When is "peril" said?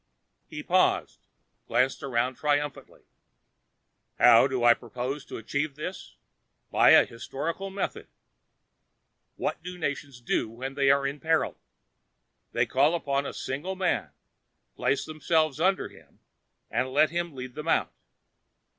11.19-11.59